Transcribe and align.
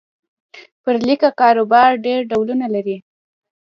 پر 0.83 0.95
لیکه 1.07 1.29
کاروبار 1.39 1.89
ډېر 2.05 2.19
ډولونه 2.31 2.67
لري. 2.75 2.97